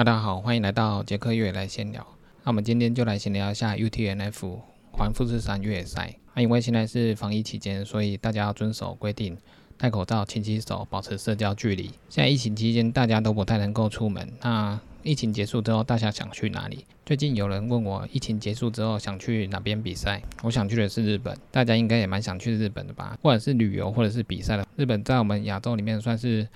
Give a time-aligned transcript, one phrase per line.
[0.00, 2.00] 大家好，欢迎来到杰克越野来闲聊。
[2.42, 4.58] 那我们今天就来闲聊一下 UTNF
[4.92, 6.16] 环富士山越野赛。
[6.32, 9.36] 那因为现在是防疫期间，所以大家要遵守规定，
[9.76, 11.90] 戴口罩、勤洗手、保持社交距离。
[12.08, 14.26] 现在疫情期间，大家都不太能够出门。
[14.40, 16.86] 那疫情结束之后，大家想去哪里？
[17.04, 20.22] 最近有人问我，疫情结束之后想去哪边比赛？
[20.42, 21.36] 我想去的是日本。
[21.50, 23.18] 大家应该也蛮想去日本的吧？
[23.22, 24.66] 或者是旅游，或者是比赛的。
[24.76, 26.48] 日本在我们亚洲里面算是。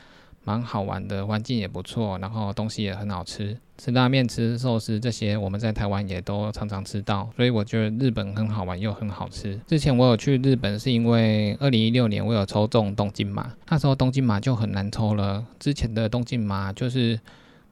[0.44, 9.58] 蛮好玩的，环境也不错，然后东西也很好吃，吃拉面、吃寿司这些，我们在台湾也都常常吃到，所以我觉得日本很好玩又很好吃。
[9.66, 15.44] 之前我有去日本，是因为二零一六年我有抽中东京马，那时候东京马就很难抽了。
[15.58, 17.18] 之前的东京马就是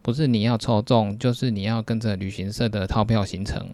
[0.00, 3.68] 不是你要抽中，就是你要跟着旅行社的套票行程。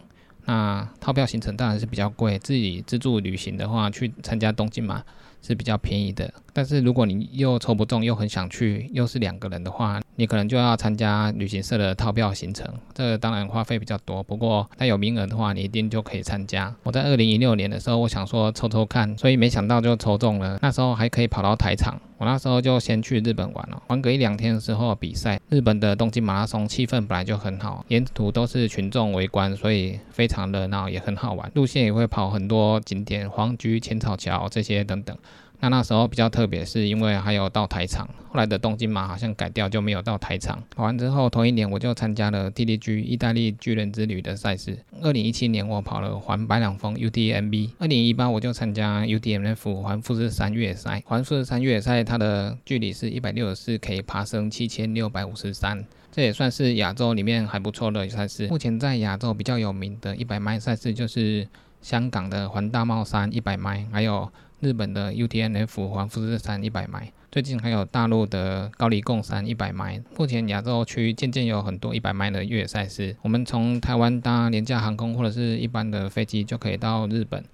[0.44, 5.04] 那套票行程当然是比较贵，自己自助旅行的话，去参加东京马
[5.40, 6.32] 是比较便宜的。
[6.52, 14.22] 但是如果你又抽不中，又很想去，又是两个人的话，你可能就要参加旅行社的套票行程，这个当然花费比较多。
[14.22, 16.74] 不过它有名额的话，你一定就可以参加。
[16.82, 20.58] 我在二零一六年的时候，我想说抽抽看，所以没想到就抽中了。
[20.60, 22.00] 那时候还可以跑到台场。
[22.18, 25.40] 我那时候就先去日本玩了，玩个一两天的时候比赛。
[25.50, 31.50] 日本的东京马拉松气氛本来就很好，沿途都是群众围观，所以非常热闹，也很好玩。
[31.54, 35.16] 路线也会跑很多景点，黄居、浅草桥这些等等。
[35.60, 38.08] 那那时候比较特别，是因为还有到台场。
[38.30, 40.62] 后来的东京马好像改掉，就没有到台场。
[40.76, 44.78] 跑完之后，同一年我就参加了 TDG 意大利巨人之旅的赛事。
[45.02, 47.70] 二零一七年我跑了环白朗峰 UTMB。
[47.78, 51.02] 二零一八我就参加 UTMF 环富士山越野赛。
[51.06, 58.46] 环富士山越野赛它的距离是一百六十四 K，爬升七千六百五十三，这也算是亚洲里面还不错的赛事。
[58.48, 61.48] 目前在亚洲比较有名的一百迈赛事就是
[61.80, 64.30] 香港的环大帽山一百迈，还有。
[64.60, 70.02] 日本的 UTNF 环富士山一百迈，最近还有大陆的高黎贡山一百迈。
[70.16, 73.14] 目前亚洲区渐渐有很多一百迈的越野赛事。
[73.22, 77.44] 我们从台湾搭廉价航空或者是一般的飞机就可以到日本，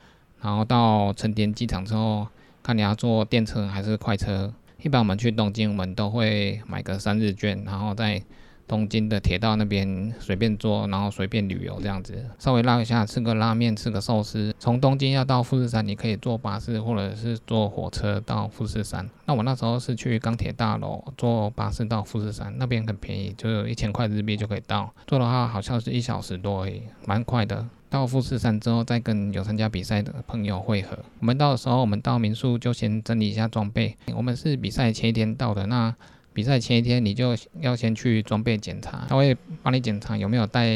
[0.41, 2.27] 然后到成田机场之后，
[2.63, 4.55] 看你要坐电车还是快车。
[4.81, 8.23] 一般我们去东京，我们都会买个三日券，然后再。
[8.67, 14.55] 东京的铁道那边随便坐，然后随便旅游这样子，稍微绕一下，吃个拉面，吃个寿司。
[14.59, 19.09] 从东京要到富士山，你可以坐巴士或者是坐火车到富士山。
[19.27, 24.93] 那我那时候是去钢铁大楼坐巴士到富士山，那边很便宜，就有一千块日币就可以到。
[25.07, 27.67] 坐的话好像是一小时多而已，蛮快的。
[27.91, 30.99] 到富士山之后，再跟有参加比赛的朋友会合。
[31.21, 33.97] 我们到的时候，我们到民宿就先整理一下装备。
[34.17, 35.95] 我们是比赛前一天到的，那。
[36.35, 40.67] 比赛前一天，你就要先去装备检查，他会帮你检查有没有带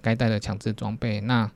[0.00, 1.20] 该带的强制装备。
[1.20, 1.50] 那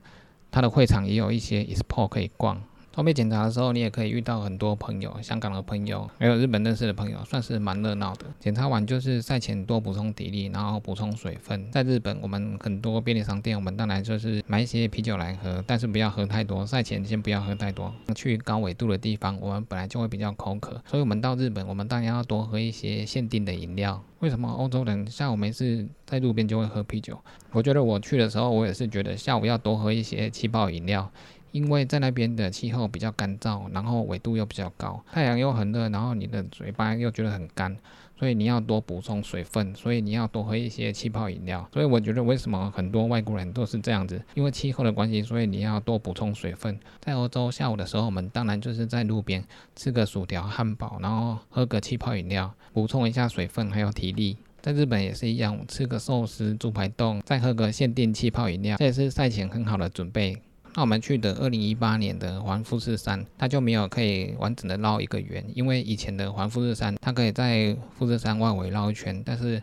[0.51, 2.61] 他的会场也有一些 ESPO 可以逛。
[2.93, 8.27] 装备检查的时候，你也可以遇到很多朋友，香港的朋友，还有日本认识的朋友，算是蛮热闹的。
[8.39, 11.71] 检查完就是赛前多补充体力，然后补充水分。
[11.71, 16.63] 在日本，我们很多便利商店，我们当然就是买一些啤酒来喝，但是不要喝太多。
[16.67, 17.91] 赛前先不要喝太多。
[18.13, 23.99] 去高纬度的地方，我们本来就会比较口渴，所以我们到日本，我们当然要多喝一些限定的饮料。
[24.19, 27.19] 为什么欧洲人下午没事在路边就会喝啤酒？
[27.53, 31.09] 我觉得我去的时候，我也是觉得下午要多喝一些气泡饮料。
[31.53, 37.77] 因为在那边的气候比较干燥，然后纬度又比较高，太阳又很热，然后你的嘴巴又觉得很干，
[38.17, 41.65] 所以你要多补充水分，所以你要多喝一些气泡饮料。
[41.71, 46.79] 所以我觉得为什么很多外国人都是这样子，因为气候的关系，所以你要多补充水分。
[46.99, 49.43] 在欧洲下午的时候，我们当然就是在路边
[49.75, 54.37] 吃个薯条、汉堡，然后喝个气泡饮料，补充一下水分还有体力。
[54.59, 60.41] 在日本也是一样，吃个寿司、猪排冻，再喝个限定气泡饮料，这也是赛前很好的准备。
[60.75, 69.61] 那我们去的二零一八年的环富士山，它就没有可以完整的绕一个圆，因为以前的环富士山，它可以在富士山外围绕一圈，但是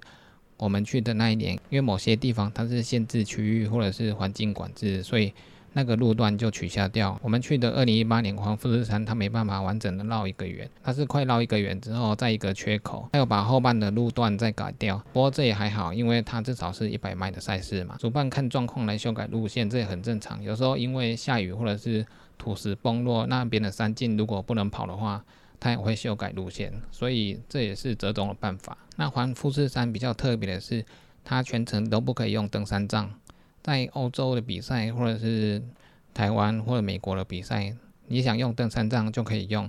[0.57, 5.33] 我们去的那一年，因为某些地方它是限制区域或者是环境管制，所以。
[5.73, 7.19] 那个路段就取消掉。
[7.23, 14.99] 我们去的二零一八年黄富士山，它没办法完整的绕一个圆，它是快绕一个圆之后，在一个缺口，它要把后半的路段再改掉。
[15.13, 17.97] 不过这也还好，因为它至少是一百迈的赛事嘛。
[17.99, 20.43] 主办看状况来修改路线，这也很正常。
[20.43, 22.05] 有时候因为下雨或者是
[22.37, 25.25] 土石崩落，那边的山径如果不能跑的话，
[25.61, 26.73] 它也会修改路线。
[26.91, 28.77] 所以这也是折中的办法。
[28.97, 30.85] 那环富士山比较特别的是，
[31.23, 33.11] 它全程都不可以用登山杖。
[33.63, 35.63] 在欧洲的比赛，或者是
[36.15, 37.75] 台湾或者美国的比赛，
[38.07, 39.69] 你想用登山杖就可以用。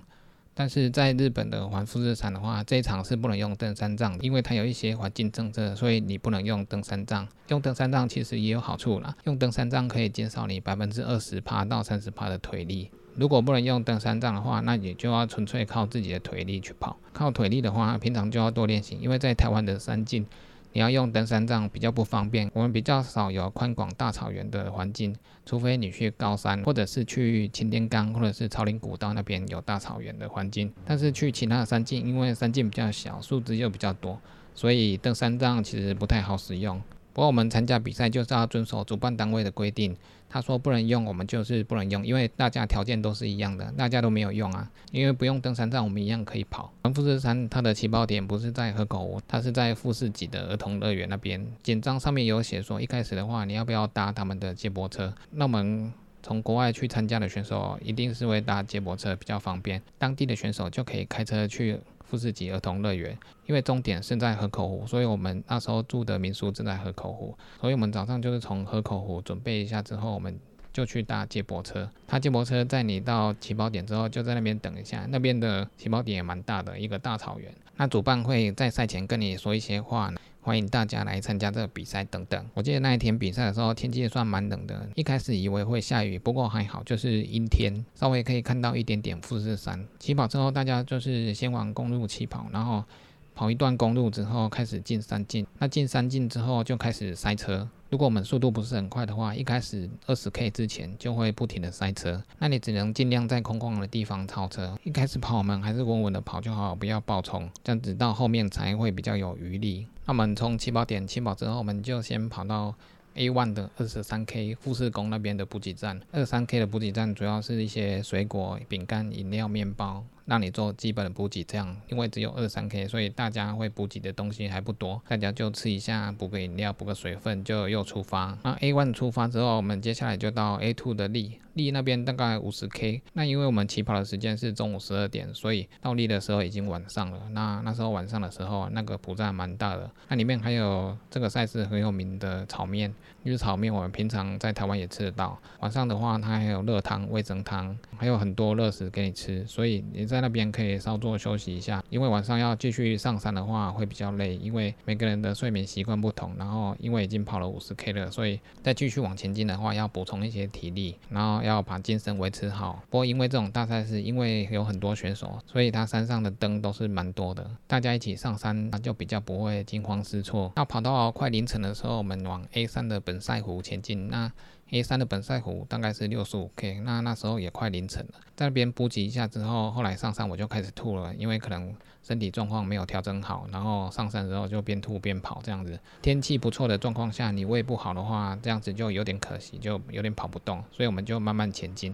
[0.54, 7.28] 但是在日本的环富士山的话，这一场是不能用登山杖的，因为它有一些环境政策，所以你不能用登山杖。
[7.48, 12.92] 用登山杖其实也有好处啦，用登山杖可以减少你百分之二十趴到三十趴的腿力。
[13.16, 16.98] 如果不能用登山杖的话，那你就要纯粹靠自己的腿力去跑。
[17.14, 20.26] 靠腿力的话，平常就要多练习，因为在台湾的山径。
[20.74, 22.50] 你要用登山杖比较不方便。
[22.54, 25.16] 我们比较少有宽广大草原的环境，
[25.46, 30.72] 除非你去高山，或者是去擎天岗，或者是草林古道那边有大草原的环境。
[30.86, 34.20] 但是去其他的山径，因为山径比较小，树枝又比较多，
[34.56, 36.82] 所以登山杖其实不太好使用。
[37.13, 39.96] 不过我们参加比赛就是要遵守主办单位的规定，
[40.30, 44.69] 他说不能用，我们就是不能用，因为大家条件都是一样的，大家都没有用啊。
[44.92, 46.72] 因为不用登山杖，我们一样可以跑。
[46.94, 51.46] 富士山它的起跑点不是在河口湖，它是在富士吉的儿童乐园那边。
[51.62, 55.13] 简章上面有写说，一开始的话你要不要搭他们的接驳车？
[55.31, 55.92] 那我们
[56.24, 61.80] 从国外去参加的选手一定是会搭接驳车比较方便，当地的选手就可以开车去。
[62.04, 70.38] 富士吉儿童乐园，因为终点是在河口湖，所以我们那时候住的民宿正在河口湖，所以我们早上就是从河口湖准备一下之后，我们
[70.74, 71.90] 就去搭接驳车。
[72.08, 75.06] 他接驳车在你到起跑点之后，就在那边等一下。
[75.10, 77.54] 那边的起跑点也蛮大的，一个大草原。
[77.78, 80.12] 那主办会在赛前跟你说一些话。
[80.44, 82.44] 欢迎大家来参加这个比赛等等。
[82.56, 84.90] 我记得那一天比赛的时候，天气也算蛮冷的。
[84.96, 89.86] 一开始以为会下雨，不过还好，就是阴天，稍微可以看到一点点富士山。
[90.00, 92.84] 起跑之后，大家就是先往公路起跑，然后
[93.33, 95.45] 跑一段公路之后开始进山进。
[95.60, 97.68] 那进山进之后就开始塞车。
[97.89, 104.78] 如果我们速度不是很快的话，一开始二十 K 之前就会不停的塞车，那你只能尽量在空旷的地方超车。
[104.83, 109.88] 一开始跑我们还是稳稳的跑就好，不要爆冲，这样子到后面才会比较有余力。
[110.06, 112.74] 那我们从起跑点起跑之后，我们就先跑到。
[113.13, 121.44] A one 的二十三 K 富士宫那边的补给站，二十三 K 的补给站主要是一些水果、饼干、饮料、面包，让你做基本的补给。
[121.44, 128.38] 这样，因为只有二三 K，所以大家会补给的东西还不多，大家就吃一下，补个饮料，补个水分，就又出发。
[128.44, 133.02] 那 A one 出发之后，我们接下来就到 A two 的利利那边，大概五十 K。
[133.14, 137.20] 那因为我们起跑的时间是中午十二点，所以到利的时候已经晚上了。
[137.32, 142.94] 那那时候晚上的时候，那个补站蛮大的，那里面还有这个赛事很有名的炒面。
[143.24, 151.84] 因为炒面我们平常在台湾也吃得到，晚上的话它还有热汤、味增汤，还有很多热食给你吃，所以你在那边可以稍作休息一下。
[151.90, 162.82] 因为晚上要继续上山的话会比较累，因为每个人的睡眠习惯不同，然后因为已经跑了五十 K 了，所以再继续往前进的话要补充一些体力，然后要把精神维持好。
[162.90, 170.52] 不过因为这种大赛事，因为有很多选手，所以它山上的灯都是蛮多的，大家一起上山那就比较不会惊慌失措。
[170.56, 174.31] 要跑到快凌晨的时候，我们往 A 山的本赛湖前进，那
[174.69, 185.78] A 三的本赛湖大概是六十五 K，那那时候也快凌晨了，在那边补给一下之后，后来上山我就开始吐了，因为可能身体状况没有调整好，然后上山之后就边吐边跑这样子。
[186.02, 191.94] 天气不错的状况下，你胃不好的话，这样子就有点可惜，就有点跑不动，所以我们就慢慢前进。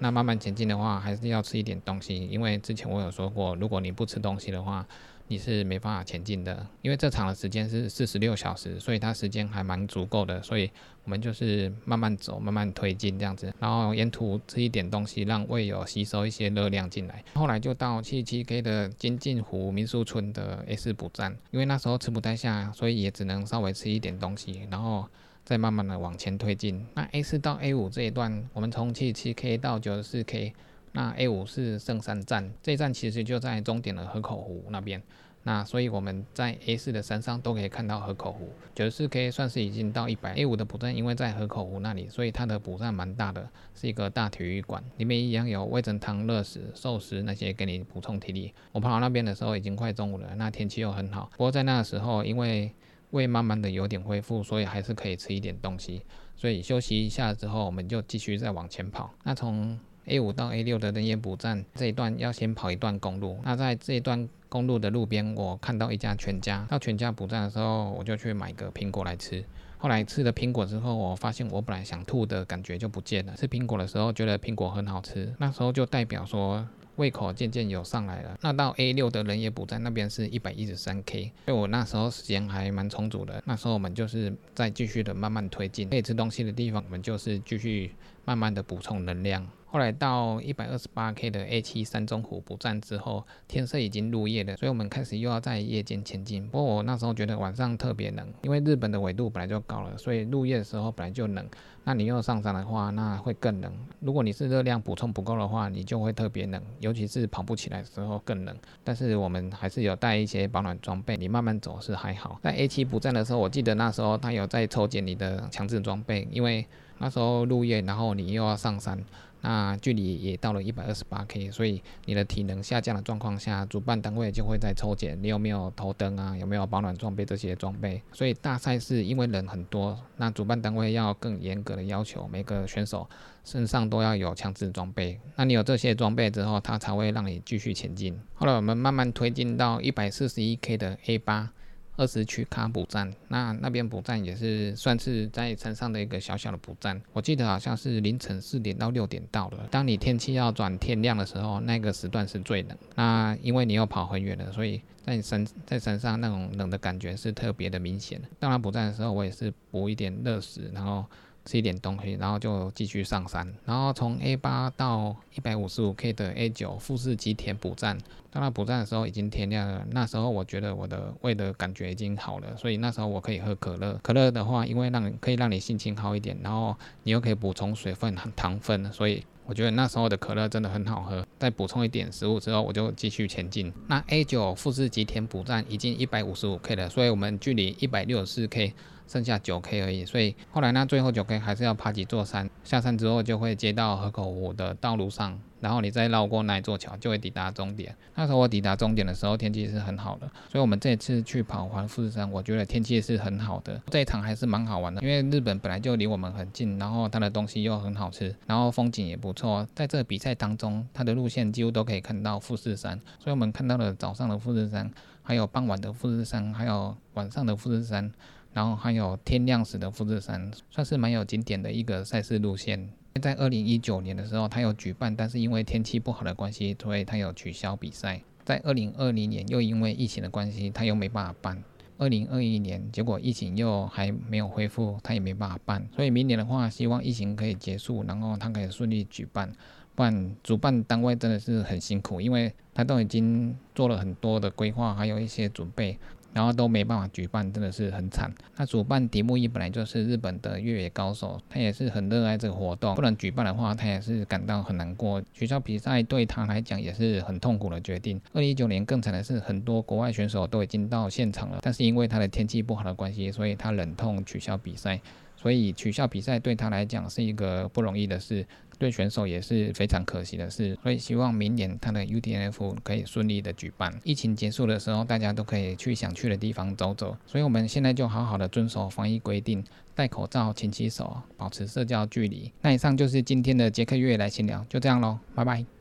[0.00, 4.84] 那慢慢前进的话，还是要吃一点东西，因为之前我有说过，如果你不吃东西的话，
[5.28, 10.70] 你是没办法前进的，因为这场的时间是四十六小时，所以它时间还蛮足够的，所以
[11.02, 17.24] 我们就是慢慢走，慢慢推进这样子，然后沿途吃一点东西，让胃有吸收一些热量进来。
[17.34, 25.08] 后来就到七七 K 的金镜湖民宿村的 A 四补站，因为那时候吃不太下，所以也只能稍微吃一点东西，然后
[25.44, 26.86] 再慢慢的往前推进。
[26.94, 30.54] 那 A 四到 A 五这一段，我们从七十七 K 到九十四 K。
[30.96, 35.00] 那 A 五是圣山站，这一站其实就在终点的河口湖那边。
[35.42, 38.48] 那所以我们在 A 四的山上都可以看到河口湖。
[38.74, 40.34] 九十四 K 算是已经到一百。
[40.34, 48.52] A 五的补站因为在河口湖那里，所以它的补站蛮大的，是一个大体育馆，里面一样有味增汤、热食、寿司那些给你补充体力。
[48.72, 51.30] 我跑到那边的时候已经快中午了，那天气又很好。
[51.36, 52.72] 不过在那个时候，因为
[53.10, 56.02] 胃慢慢的有点恢复，所以还是可以吃一点东西。
[56.34, 59.14] 所以休息一下之后，我们就继续再往前跑。
[59.22, 63.38] 那从 A 五到 A 六的人烟补站这一段要先跑一段公路。
[63.44, 66.64] 那在这一段公路的路边，我看到一家全家。
[66.68, 69.44] 到全家补站的时候，我就去买个苹果来吃。
[69.78, 73.34] 后来吃了苹果之后，我发现我本来想吐的感觉就不见了。
[73.36, 78.38] 吃苹果的时候觉得苹果很好吃，那时候就代表说胃口渐渐有上来了。
[78.40, 83.42] 那到 A 六的人也补站那边是一百一十三 K，所以我那时候时间还蛮充足的。
[83.44, 87.92] 那时候我们就是在继续的慢慢推进，可以吃东西的地方，我们就是继续
[88.24, 89.46] 慢慢的补充能量。
[89.76, 96.48] 后来到一百二十八 K 的 A 七山中湖补站之后，天色已经入夜了，所以我们开始又要在夜间前进。
[96.48, 101.46] 不过我那时候觉得晚上特别冷，因为日本的纬度本来就高了，所以入夜的时候本来就冷。
[101.84, 103.70] 那你又上山的话，那会更冷。
[104.00, 108.56] 如果你是热量补充不够的话，你就会特别冷，尤其是跑步起来的时候更冷。
[108.82, 112.40] 但是我们还是有带一些保暖装备，你慢慢走是还好。
[112.42, 116.66] 在 A 七补站的时候，我记得那时候他有在抽检你的强制装备，因为
[116.96, 118.98] 那时候入夜，然后你又要上山。
[119.46, 128.02] 那距离也到了一百二十八 K，所以你的体能下降的状况下，主办单位就会在抽检你有没有头灯啊，有没有保暖装备这些装备。
[128.12, 133.08] 所以大赛事因为人很多，那主办单位要更严格的要求每个选手
[133.44, 135.16] 身上都要有强制装备。
[135.36, 138.20] 那你有这些装备之后，他才会让你继续前进。
[138.34, 141.52] 后来我们慢慢推进到一百四十一 K 的 A 八。
[141.96, 147.00] 二十区卡补站，那那边补站也是算是在山上的一个小小的补站。
[147.12, 149.58] 我记得好像是凌晨四点到六点到的。
[149.70, 152.76] 当你天气要转天亮的时候，那个时段是最冷。
[152.94, 158.20] 那因为你又跑很远的，所以在山在山上那种冷的感觉是特别的明显。
[158.38, 161.04] 当然补站的时候，我也是补一点热食，然后。
[161.46, 163.50] 吃一点东西，然后就继续上山。
[163.64, 167.96] 然后从 A 八到一百五十五 K 的 A 九富士吉田补站，
[168.30, 169.86] 到那补站的时候已经天亮了。
[169.92, 173.98] 那时候我觉得我的胃的感觉已经好了，所以那时候我可以喝可乐。
[174.02, 181.24] 可乐的话，因为让可以让你心情好一点，然后你又可以补充水分和糖分，所以我觉得那时候的可乐真的很好喝。
[181.38, 183.72] 再补充一点食物之后，我就继续前进。
[183.86, 188.74] 那 A 九富士吉田补站已经一百五十五 K 了，所以我们距离一百六十四 K。
[189.06, 197.94] 剩下九 K 而已，所以后来那最后九 K 还是要爬几座山，下山之后就会接到河口湖的道路上，然后你再绕过那一座桥，就会抵达终点。
[198.14, 203.80] 那时候我抵达终点的时候，天气是很好的，所以我们这次去跑环富士山，我觉得天气是很好的。
[203.90, 209.66] 这一场还是蛮好玩的，因为日本本来就离我们很近，然后它的东西又很好吃，然后风景也不错。
[209.74, 214.90] 在这比赛当中，它的路线几乎都可以看到富士山，所以我们看到了早上的富士山，
[215.22, 218.12] 还有傍晚的富士山，还有晚上的富士山。
[218.56, 222.88] 然后还有天亮时的富士山，算是蛮有景点的一个赛事路线。
[223.20, 228.22] 在二零一九年的时候，他有举办，但是因为天气不好的关系，所以他有取消比赛。
[228.46, 231.62] 在二零二零年又因为疫情的关系，他又没办法办。
[231.98, 235.86] 二零二一年结果疫情又还没有恢复，他也没办法办。
[235.94, 239.52] 所以明年的话，希望疫情可以结束，然后他可以顺利举办。
[239.94, 245.98] 不然主办单位真的是很辛苦，因为他都已经做了很多的规划，还有一些准备。
[246.36, 248.30] 然后都没办法举办，真的是很惨。
[248.56, 255.22] 那主办迪木一本来就是日本的越野高手，他也是很热爱这个活动，不能举办的话，他也是感到很难过。
[255.32, 258.20] 取消比赛对他来讲也是很痛苦的决定。
[258.34, 265.00] 二零一九年更惨的是，很多国外选手都已经到现场了，但是因为他的天气不好的关系，所以他忍痛取消比赛。
[265.36, 268.46] 所以取消比赛对他来讲是一个不容易的事。
[268.78, 273.90] 对选手也是非常可惜的事，所以希望明年他的 UTF 可以顺利的举办。
[274.04, 277.16] 疫情结束的时候，大家都可以去想去的地方走走。
[277.26, 279.64] 所以我们现在就好好的遵守防疫规定，
[279.94, 282.52] 戴口罩、勤洗手、保持社交距离。
[282.60, 285.75] 那以上就是今天的杰克月来闲聊，就这样喽，拜拜。